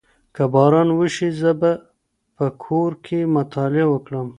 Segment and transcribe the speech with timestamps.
[0.35, 1.71] که باران وشي زه به
[2.35, 4.27] په کور کي مطالعه وکړم.